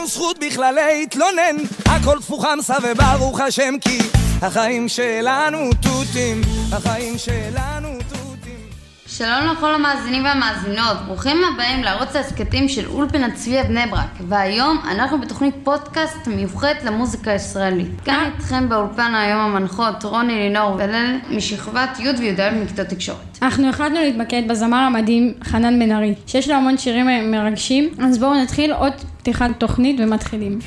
[0.00, 1.56] לנו זכות בכלל להתלונן.
[1.86, 3.98] הכל תפוחמסה וברוך השם כי
[4.42, 6.40] החיים שלנו תותים.
[6.72, 8.60] החיים שלנו תותים.
[9.06, 14.28] שלום לכל המאזינים והמאזינות, ברוכים הבאים לערוץ ההסכתים של אולפנת צביה בני ברק.
[14.28, 18.00] והיום אנחנו בתוכנית פודקאסט מיוחדת למוזיקה הישראלית.
[18.04, 23.38] כאן איתכם באולפן היום המנחות רוני לינור ולל משכבת י' וי"א מכיתות תקשורת.
[23.42, 28.34] אנחנו החלטנו להתמקד בזמר המדהים חנן בן ארי, שיש לו המון שירים מרגשים, אז בואו
[28.34, 28.72] נתחיל.
[28.72, 30.58] עוד פתיחת תוכנית ומתחילים.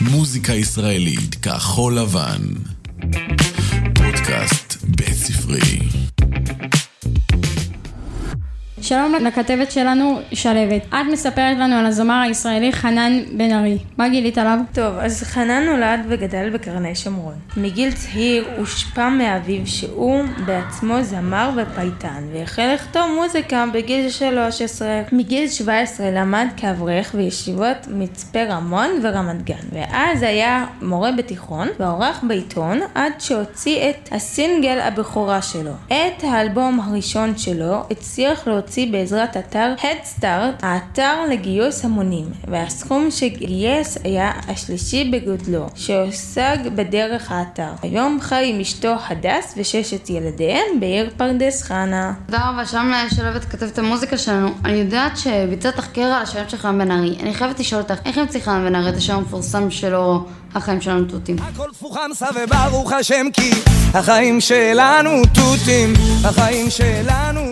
[0.00, 2.42] מוזיקה ישראלית כחול לבן.
[3.94, 6.09] פודקאסט בית ספרי.
[8.90, 10.82] שלום לכתבת שלנו, שלוות.
[10.88, 13.78] את מספרת לנו על הזמר הישראלי חנן בן ארי.
[13.98, 14.58] מה גילית עליו?
[14.72, 17.34] טוב, אז חנן נולד וגדל בקרני שומרון.
[17.56, 25.02] מגיל צעיר הושפע מאביו שהוא בעצמו זמר ופייטן, והחל לכתוב מוזיקה בגיל 13.
[25.12, 32.80] מגיל 17 למד כאברך בישיבות מצפה רמון ורמת גן, ואז היה מורה בתיכון ועורך בעיתון
[32.94, 35.72] עד שהוציא את הסינגל הבכורה שלו.
[35.86, 44.32] את האלבום הראשון שלו הצליח להוציא בעזרת אתר Headstart, האתר לגיוס המונים, והסכום שגייס היה
[44.48, 47.70] השלישי בגודלו, שהושג בדרך האתר.
[47.82, 52.12] היום חי עם אשתו הדס וששת ילדיהם בעיר פרדס חנה.
[52.26, 56.78] תודה רבה, שלום לשלבת כתבת המוזיקה שלנו אני יודעת שביצעת תחקיר על השם של חנן
[56.78, 60.24] בן ארי אני חייבת לשאול אותך, איך המציא חנן בן ארי את השם המפורסם שלו
[60.54, 61.36] החיים שלנו תותים?
[61.38, 63.50] הכל תפוחמסה וברוך השם כי
[63.94, 65.92] החיים שלנו תותים
[66.24, 67.49] החיים שלנו תותים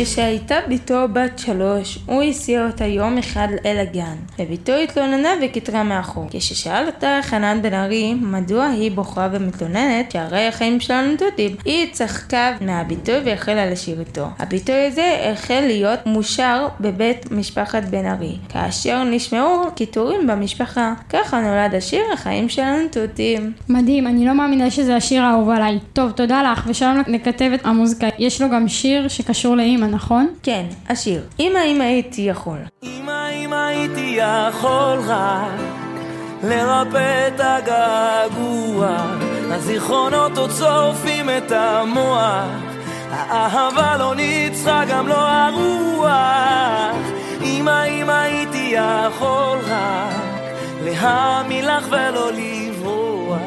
[0.00, 6.26] כשהייתה בתו בת שלוש, הוא הסיע אותה יום אחד אל הגן, ובתו התלוננה וכתרה מאחור.
[6.30, 12.52] כששאל אותה חנן בן ארי מדוע היא בוכה ומתלוננת שהרי החיים שלנו תותים, היא צחקה
[12.60, 14.26] מהביטוי והחלה לשיר איתו.
[14.38, 20.94] הביטוי הזה החל להיות מושר בבית משפחת בן ארי, כאשר נשמעו קיטורים במשפחה.
[21.10, 23.52] ככה נולד השיר החיים שלנו תותים.
[23.68, 25.78] מדהים, אני לא מאמינה שזה השיר האהוב עליי.
[25.92, 28.06] טוב, תודה לך, ושלום לכתבת המוזיקה.
[28.18, 30.28] יש לו גם שיר שקשור לאימא, נכון?
[30.42, 31.22] כן, השיר.
[31.40, 32.58] אמא אמא הייתי יכול.
[32.82, 35.60] אמא אם הייתי יכול רק
[36.42, 38.96] לרפא את הגעגוע
[39.50, 42.44] הזיכרונות עוד שורפים את המוח
[43.10, 46.96] האהבה לא ניצחה גם לא הרוח
[47.42, 50.14] אמא אם הייתי יכול רק
[50.84, 53.38] להאמין לך ולא לברוח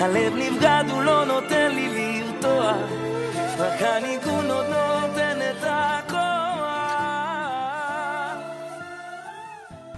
[0.00, 2.76] הלב נבגד הוא לא נותן לי לרתוח
[3.58, 4.31] רק הניגון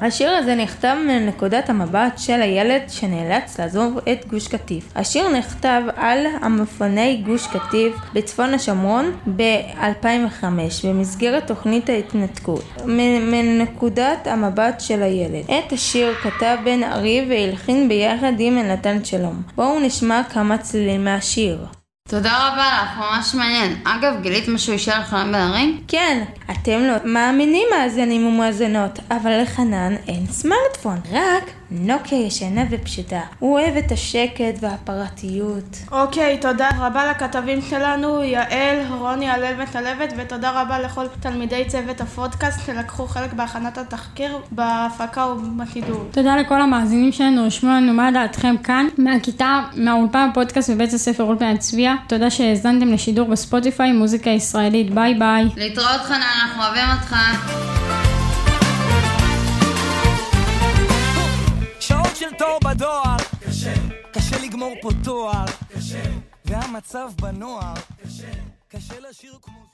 [0.07, 4.93] השיר הזה נכתב מנקודת המבט של הילד שנאלץ לעזוב את גוש קטיף.
[4.97, 10.45] השיר נכתב על המפוני גוש קטיף בצפון השומרון ב-2005
[10.85, 12.65] במסגרת תוכנית ההתנתקות.
[12.87, 15.45] מנקודת המבט של הילד.
[15.45, 19.43] את השיר כתב בן ארי והלחין ביחד עם אלנתן שלום.
[19.55, 21.59] בואו נשמע כמה צלילים מהשיר.
[22.09, 23.77] תודה רבה לך, ממש מעניין.
[23.85, 25.75] אגב, גילית משהו אישה על חנן בן ארי?
[25.89, 33.21] כן, אתם לא מאמינים מאזינים ומאזינות, אבל לחנן אין סמארטפון, רק נוקיה ישנה ופשוטה.
[33.39, 35.79] הוא אוהב את השקט והפרטיות.
[35.93, 42.61] אוקיי, תודה רבה לכתבים שלנו, יעל, רוני, הלל ותלבת, ותודה רבה לכל תלמידי צוות הפודקאסט
[42.67, 46.05] שלקחו חלק בהכנת התחקיר, בהפקה ובשידור.
[46.11, 51.57] תודה לכל המאזינים שלנו, רשמו לנו מה דעתכם כאן, מהכיתה, מהאולפן הפודקאסט בבית הספר אולפן
[51.57, 51.95] צביה.
[52.09, 54.95] תודה שהאזנתם לשידור בספוטיפיי, מוזיקה ישראלית.
[54.95, 55.45] ביי ביי.
[55.57, 57.64] להתראות חנן, אנחנו אוהבים אותך.
[62.31, 63.17] של תור בדואר.
[63.47, 63.75] קשה.
[64.13, 65.45] קשה לגמור פה תואר.
[65.77, 66.03] קשה.
[66.45, 67.75] והמצב בנוער.
[68.05, 68.31] קשה.
[68.69, 69.74] קשה לשיר כמו